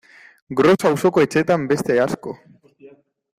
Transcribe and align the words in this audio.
Gros 0.61 0.85
auzoko 0.89 1.25
etxeetan 1.25 1.67
beste 1.73 1.99
asko. 2.07 2.35